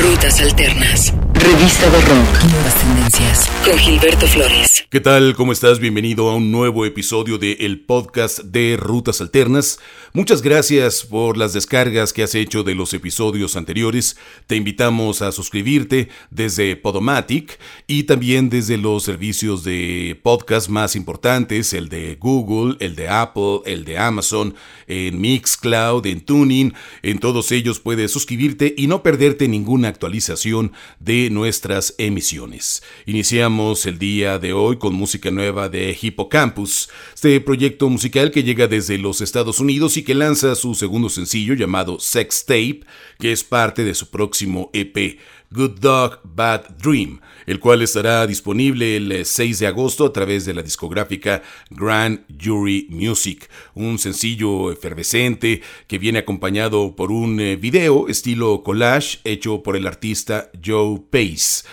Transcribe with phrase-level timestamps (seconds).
[0.00, 1.12] Rutas Alternas.
[1.34, 2.44] Revista de Rock.
[2.52, 3.50] Nuevas tendencias.
[3.64, 4.84] Con Gilberto Flores.
[4.90, 5.34] ¿Qué tal?
[5.34, 5.80] ¿Cómo estás?
[5.80, 9.78] Bienvenido a un nuevo episodio de el podcast de Rutas Alternas.
[10.12, 14.16] Muchas gracias por las descargas que has hecho de los episodios anteriores.
[14.46, 21.72] Te invitamos a suscribirte desde Podomatic y también desde los servicios de podcast más importantes,
[21.72, 24.54] el de Google, el de Apple, el de Amazon,
[24.86, 26.72] en Mixcloud, en Tuning.
[27.02, 32.82] En todos ellos puedes suscribirte y no perderte ninguna actualización de nuestras emisiones.
[33.06, 38.68] Iniciamos el día de hoy con música nueva de Hippocampus, este proyecto musical que llega
[38.68, 42.80] desde los Estados Unidos y que lanza su segundo sencillo llamado Sex Tape,
[43.18, 45.18] que es parte de su próximo EP.
[45.50, 50.44] Good Dog, Bad Dream, el cual estará disponible el 6 eh, de agosto a través
[50.44, 57.56] de la discográfica Grand Jury Music, un sencillo efervescente que viene acompañado por un eh,
[57.56, 61.64] video estilo collage hecho por el artista Joe Pace.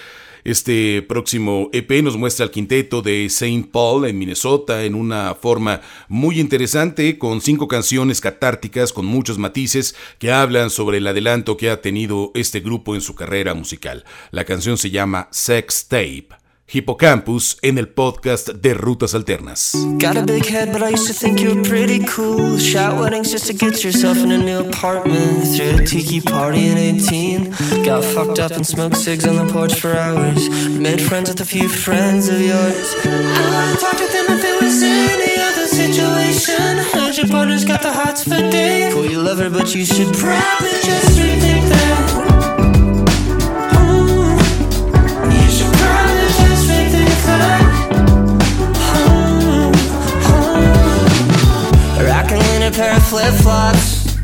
[0.45, 3.67] Este próximo EP nos muestra el quinteto de St.
[3.71, 9.95] Paul en Minnesota en una forma muy interesante, con cinco canciones catárticas con muchos matices
[10.19, 14.05] que hablan sobre el adelanto que ha tenido este grupo en su carrera musical.
[14.29, 16.44] La canción se llama Sex Tape.
[16.67, 19.73] Hippocampus en el podcast de Rutas Alternas.
[19.99, 22.57] Got a big head, but I used to think you were pretty cool.
[22.57, 25.45] Shout weddings just to get yourself in a new apartment.
[25.55, 27.51] Threw a tiki party at 18.
[27.85, 30.49] Got fucked up and smoked cigs on the porch for hours.
[30.69, 32.95] Made friends with a few friends of yours.
[33.05, 36.77] I wanna talk to them if it was any other situation.
[36.93, 38.91] Heard your partner's got the hots for days.
[38.91, 42.34] Cool, you love her, but you should probably just rethink that.
[53.15, 54.15] Pair of flip flops.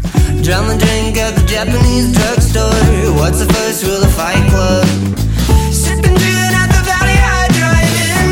[0.44, 2.72] Drown the drink at the Japanese drugstore.
[3.16, 4.86] What's the first rule of Fight Club?
[5.72, 8.28] Sipping gin at the Valley High Drive-In.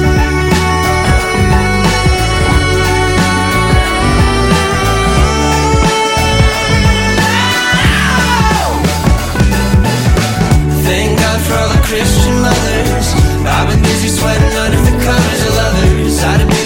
[10.84, 13.07] Thank God for all the Christian mothers.
[13.45, 16.23] I've been busy sweating under the covers of lovers.
[16.23, 16.59] I'd have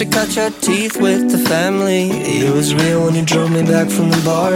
[0.00, 2.08] to cut your teeth with the family.
[2.10, 4.52] It was real when you drove me back from the bar.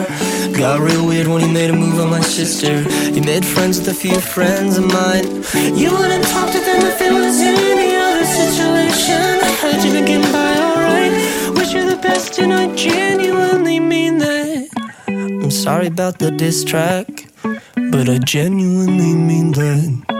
[0.57, 2.81] Got real weird when you made a move on my sister.
[3.13, 5.27] You made friends with a few friends of mine.
[5.77, 9.25] You wouldn't talk to them if it was any other situation.
[9.49, 11.13] I heard you getting by alright.
[11.59, 14.69] Wish you the best, and I genuinely mean that.
[15.09, 17.07] I'm sorry about the diss track,
[17.43, 20.14] but I genuinely mean that.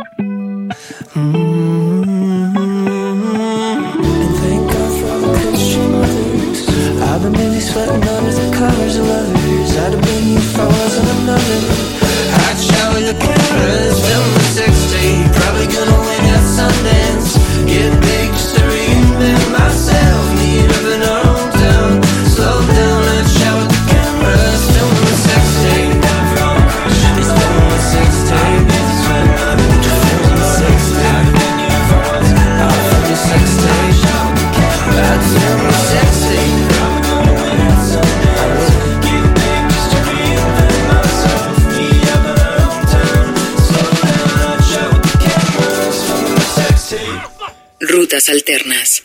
[8.65, 11.61] Of lovers I'd have been you I wasn't another.
[12.45, 14.74] I'd shower the cameras, film the sex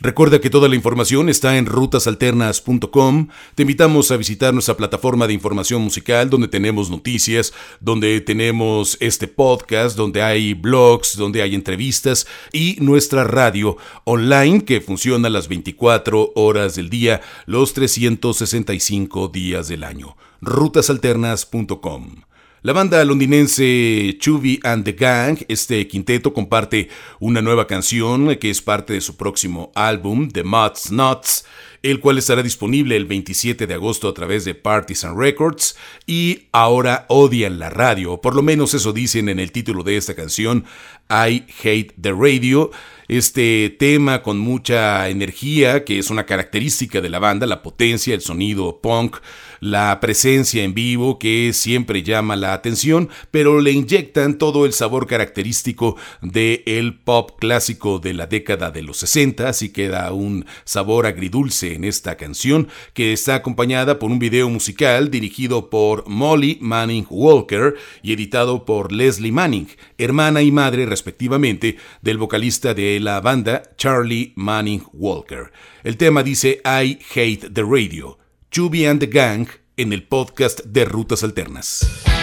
[0.02, 3.28] Recuerda que toda la información está en rutasalternas.com.
[3.56, 9.28] Te invitamos a visitar nuestra plataforma de información musical donde tenemos noticias, donde tenemos este
[9.28, 13.76] podcast, donde hay blogs, donde hay entrevistas y nuestra radio
[14.06, 20.16] online que funciona las 24 horas del día, los 365 días del año.
[20.42, 22.29] rutasalternas.com.
[22.62, 26.90] La banda londinense Chubby and the Gang, este quinteto, comparte
[27.22, 31.46] una nueva canción que es parte de su próximo álbum, The Muds Nuts,
[31.84, 37.06] el cual estará disponible el 27 de agosto a través de Partisan Records y ahora
[37.08, 40.66] odian la radio, por lo menos eso dicen en el título de esta canción,
[41.10, 42.72] I Hate the Radio.
[43.08, 48.22] este tema con mucha energía, que es una característica de la banda, la potencia, el
[48.22, 49.18] sonido punk,
[49.60, 55.08] la presencia en vivo que siempre llama la atención, pero le inyectan todo el sabor
[55.08, 61.06] característico del el pop clásico de la década de los 60, así queda un sabor
[61.06, 67.08] agridulce en esta canción que está acompañada por un video musical dirigido por Molly Manning
[67.10, 69.68] Walker y editado por Leslie Manning,
[69.98, 75.52] hermana y madre respectivamente del vocalista de la banda Charlie Manning Walker.
[75.84, 78.18] El tema dice I Hate the Radio.
[78.52, 79.48] Chubby and the Gang
[79.78, 82.19] en el podcast de Rutas Alternas.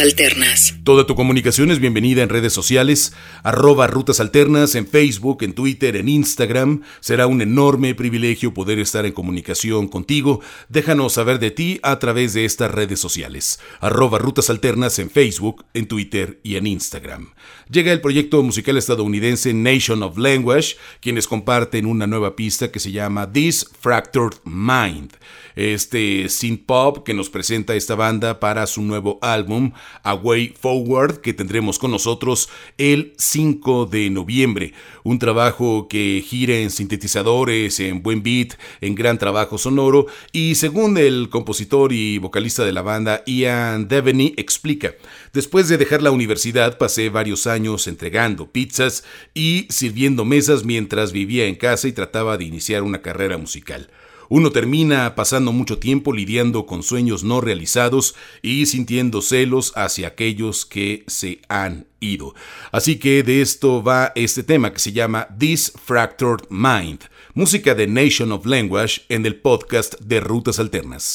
[0.00, 0.67] Alternas.
[0.88, 5.96] Toda tu comunicación es bienvenida en redes sociales, arroba Rutas Alternas, en Facebook, en Twitter,
[5.96, 6.80] en Instagram.
[7.00, 10.40] Será un enorme privilegio poder estar en comunicación contigo.
[10.70, 15.66] Déjanos saber de ti a través de estas redes sociales, arroba Rutas Alternas en Facebook,
[15.74, 17.34] en Twitter y en Instagram.
[17.70, 22.92] Llega el proyecto musical estadounidense Nation of Language, quienes comparten una nueva pista que se
[22.92, 25.12] llama This Fractured Mind.
[25.54, 29.72] Este synth pop que nos presenta esta banda para su nuevo álbum
[30.04, 30.54] A Way
[31.22, 34.72] Que tendremos con nosotros el 5 de noviembre.
[35.02, 40.96] Un trabajo que gira en sintetizadores, en buen beat, en gran trabajo sonoro y según
[40.98, 44.94] el compositor y vocalista de la banda Ian Devaney explica,
[45.32, 49.04] después de dejar la universidad pasé varios años entregando pizzas
[49.34, 53.90] y sirviendo mesas mientras vivía en casa y trataba de iniciar una carrera musical.
[54.28, 60.66] Uno termina pasando mucho tiempo lidiando con sueños no realizados y sintiendo celos hacia aquellos
[60.66, 62.34] que se han ido.
[62.70, 67.00] Así que de esto va este tema que se llama This Fractured Mind,
[67.34, 71.14] música de Nation of Language en el podcast de Rutas Alternas.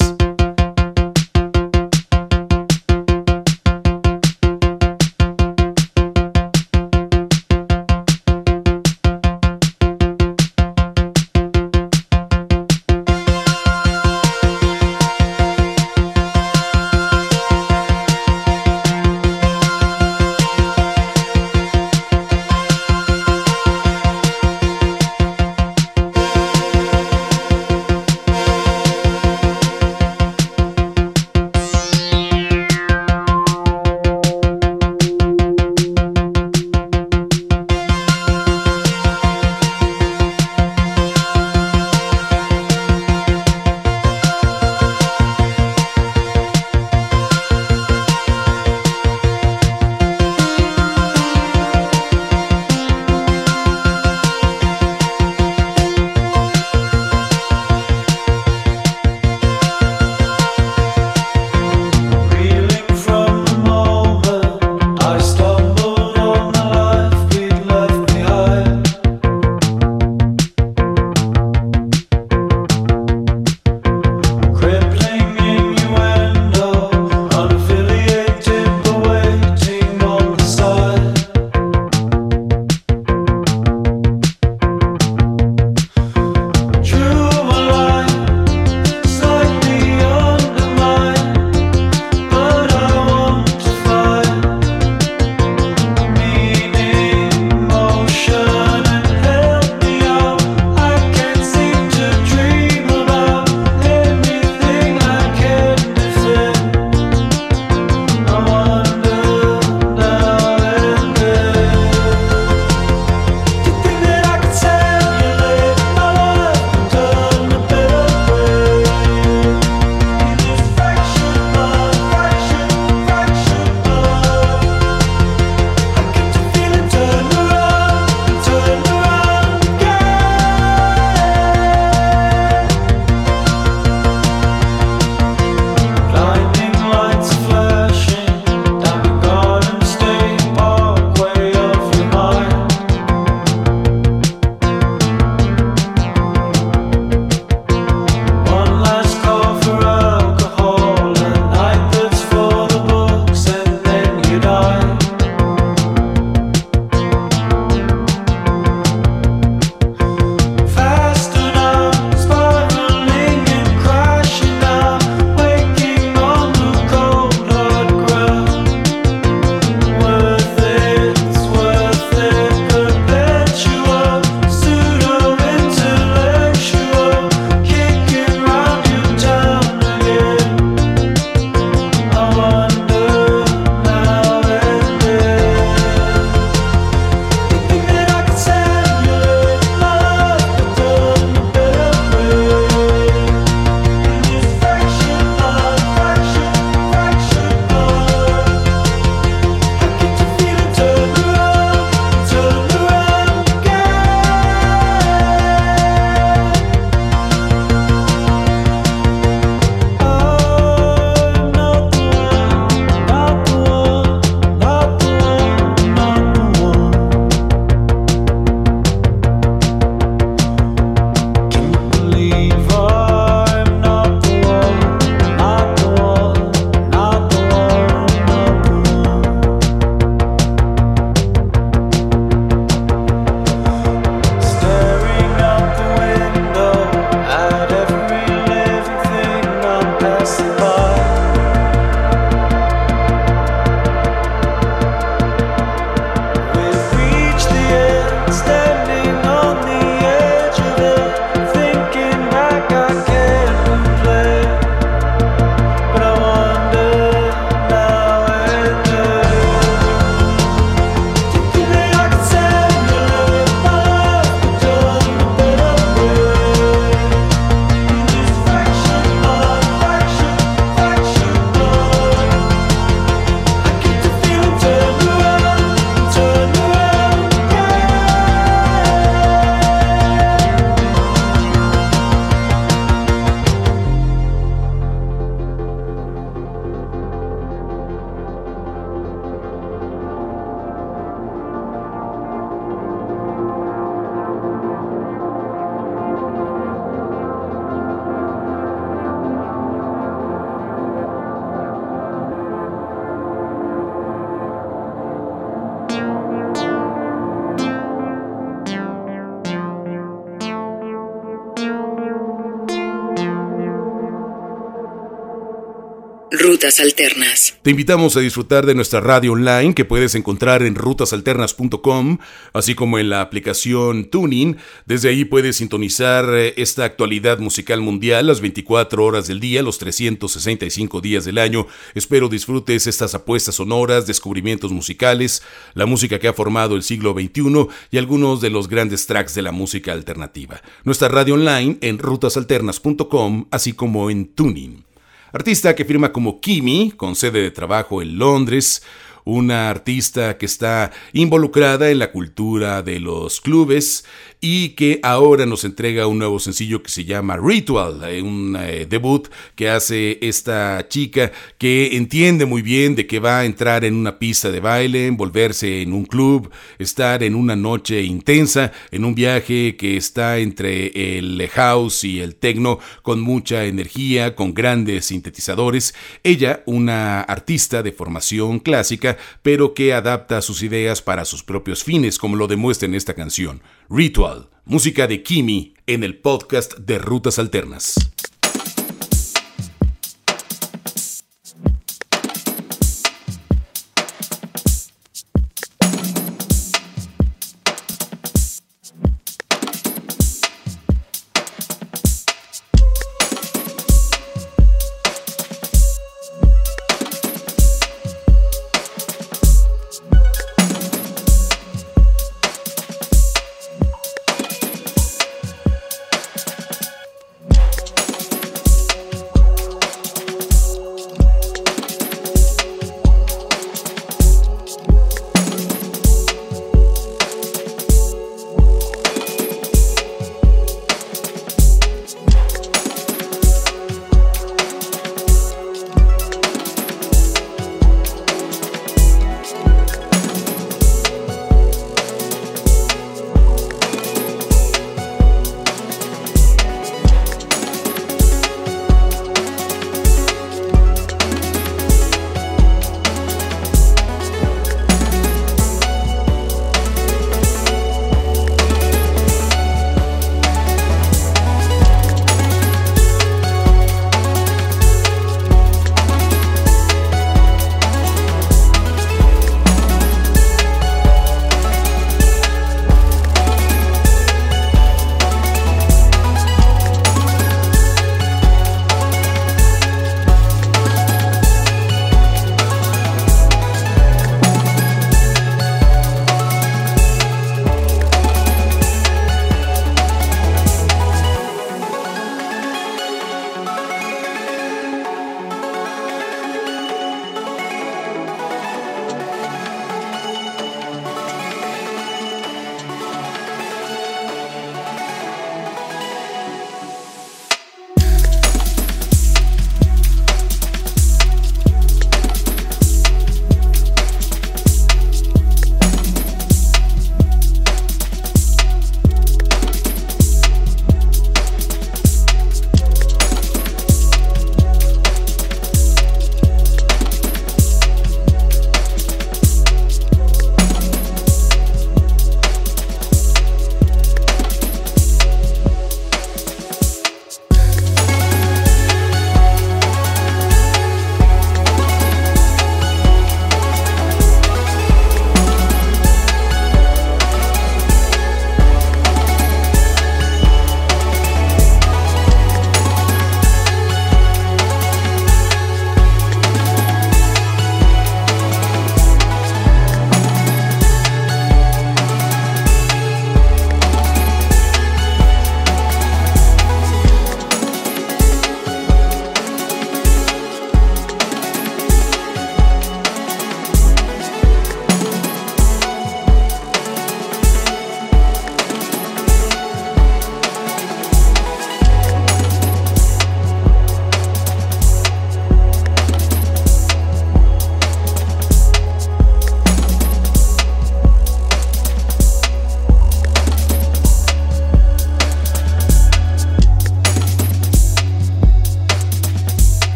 [316.43, 317.57] Rutas Alternas.
[317.61, 322.17] Te invitamos a disfrutar de nuestra radio online que puedes encontrar en rutasalternas.com,
[322.51, 324.57] así como en la aplicación Tuning.
[324.85, 329.77] Desde ahí puedes sintonizar eh, esta actualidad musical mundial las 24 horas del día, los
[329.77, 331.65] 365 días del año.
[331.95, 335.43] Espero disfrutes estas apuestas sonoras, descubrimientos musicales,
[335.75, 339.43] la música que ha formado el siglo XXI y algunos de los grandes tracks de
[339.43, 340.61] la música alternativa.
[340.83, 344.92] Nuestra radio online en rutasalternas.com, así como en Tuning.
[345.35, 348.83] Artista que firma como Kimi, con sede de trabajo en Londres,
[349.25, 354.05] una artista que está involucrada en la cultura de los clubes
[354.45, 358.85] y que ahora nos entrega un nuevo sencillo que se llama Ritual, eh, un eh,
[358.89, 363.95] debut que hace esta chica que entiende muy bien de que va a entrar en
[363.95, 369.15] una pista de baile, envolverse en un club, estar en una noche intensa, en un
[369.15, 375.95] viaje que está entre el house y el techno con mucha energía, con grandes sintetizadores.
[376.21, 382.17] Ella, una artista de formación clásica, pero que adapta sus ideas para sus propios fines,
[382.17, 383.61] como lo demuestra en esta canción.
[383.89, 387.95] Ritual, música de Kimi en el podcast de Rutas Alternas.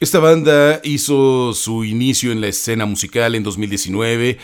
[0.00, 4.38] Esta banda hizo su inicio en la escena musical en 2019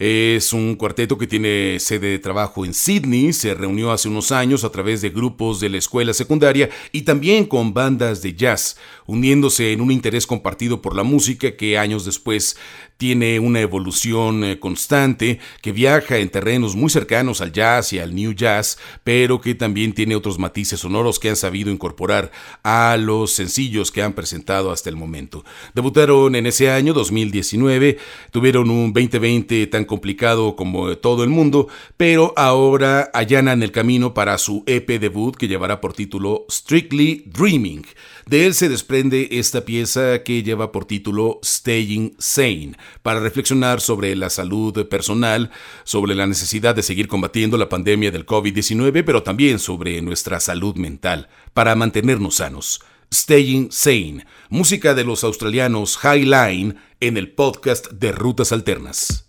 [0.00, 4.64] es un cuarteto que tiene sede de trabajo en Sydney, se reunió hace unos años
[4.64, 9.72] a través de grupos de la escuela secundaria y también con bandas de jazz, uniéndose
[9.72, 12.56] en un interés compartido por la música que años después
[13.00, 18.14] tiene una evolución eh, constante, que viaja en terrenos muy cercanos al jazz y al
[18.14, 22.30] new jazz, pero que también tiene otros matices sonoros que han sabido incorporar
[22.62, 25.46] a los sencillos que han presentado hasta el momento.
[25.74, 27.96] Debutaron en ese año 2019,
[28.32, 34.36] tuvieron un 2020 tan complicado como todo el mundo, pero ahora allanan el camino para
[34.36, 37.86] su EP debut que llevará por título Strictly Dreaming.
[38.30, 44.14] De él se desprende esta pieza que lleva por título Staying Sane, para reflexionar sobre
[44.14, 45.50] la salud personal,
[45.82, 50.76] sobre la necesidad de seguir combatiendo la pandemia del COVID-19, pero también sobre nuestra salud
[50.76, 52.82] mental, para mantenernos sanos.
[53.12, 59.24] Staying Sane, música de los australianos Highline en el podcast de Rutas Alternas.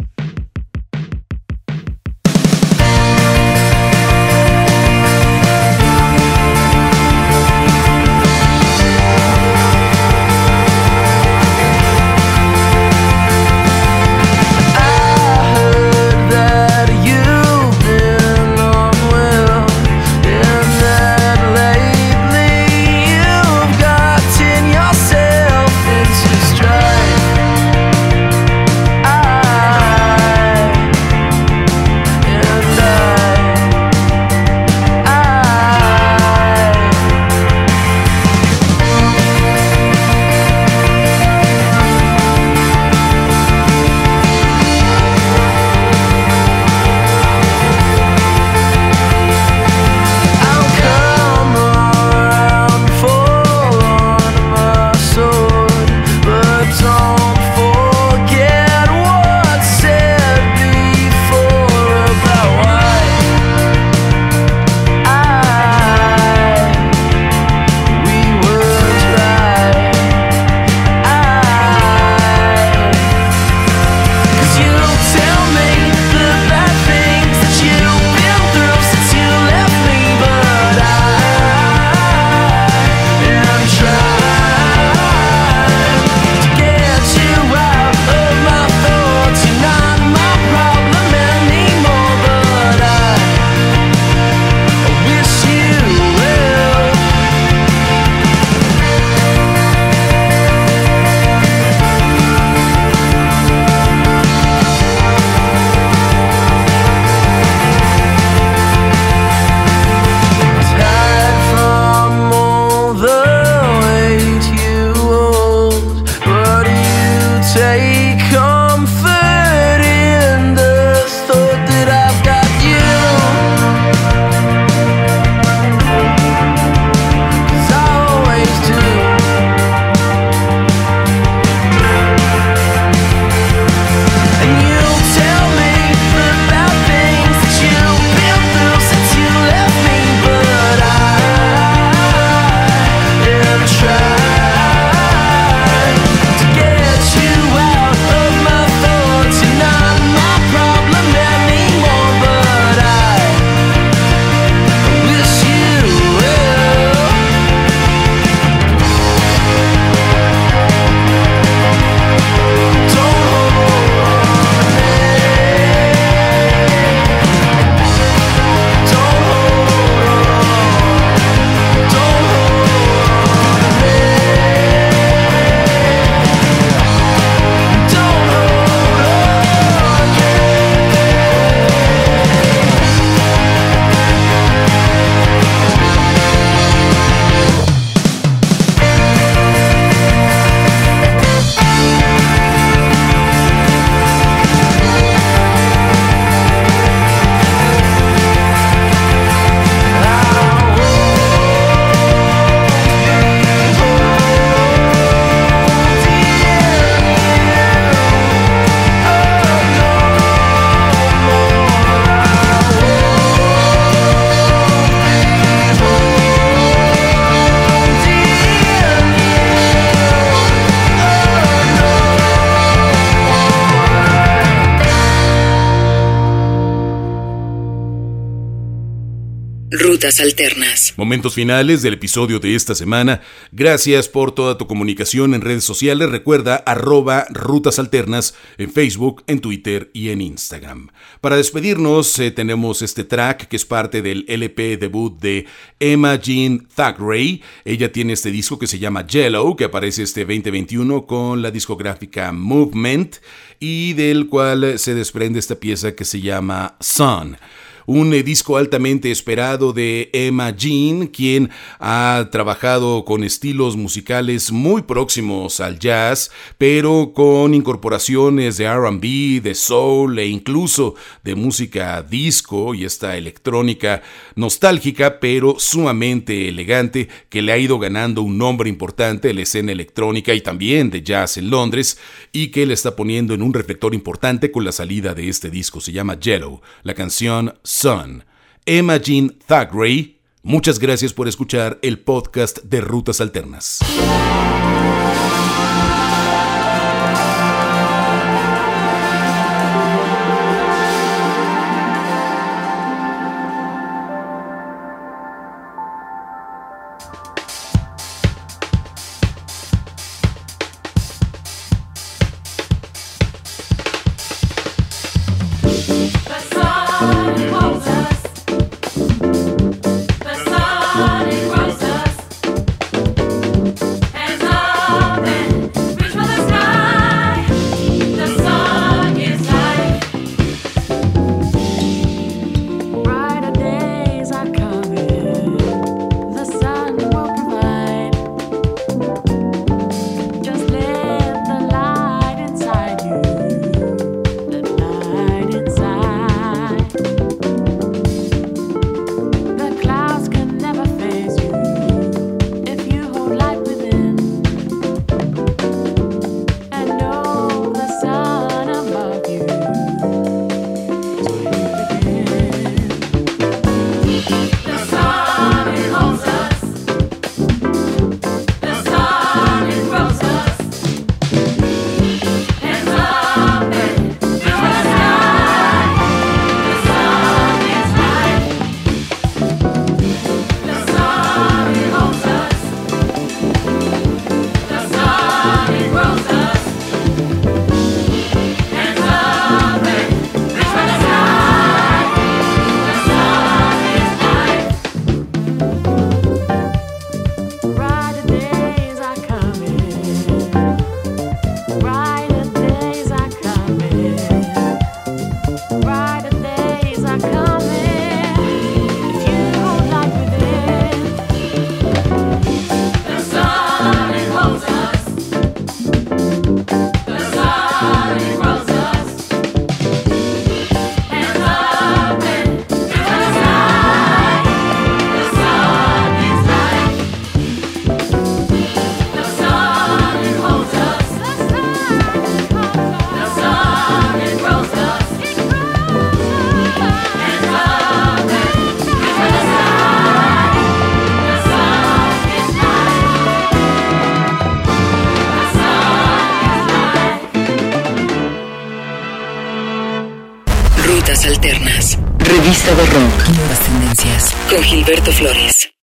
[230.20, 230.94] Alternas.
[230.98, 233.22] Momentos finales del episodio de esta semana.
[233.52, 236.10] Gracias por toda tu comunicación en redes sociales.
[236.10, 240.90] Recuerda arroba Rutas Alternas en Facebook, en Twitter y en Instagram.
[241.22, 245.46] Para despedirnos eh, tenemos este track que es parte del LP debut de
[245.80, 247.42] Emma Jean Thackeray.
[247.64, 252.32] Ella tiene este disco que se llama Yellow, que aparece este 2021 con la discográfica
[252.32, 253.18] Movement
[253.60, 257.38] y del cual se desprende esta pieza que se llama Sun
[257.86, 264.84] un eh, disco altamente esperado de Emma Jean, quien ha trabajado con estilos musicales muy
[264.84, 272.74] próximos al jazz, pero con incorporaciones de RB, de soul e incluso de música disco
[272.74, 274.02] y esta electrónica
[274.36, 279.72] nostálgica, pero sumamente elegante, que le ha ido ganando un nombre importante en la escena
[279.72, 281.98] electrónica y también de jazz en Londres,
[282.32, 285.82] y que le está poniendo en un reflector importante con la salida de este disco.
[285.82, 288.26] Se llama Yellow, la canción Son.
[288.66, 293.80] Emma Jean Thackeray, muchas gracias por escuchar el podcast de Rutas Alternas.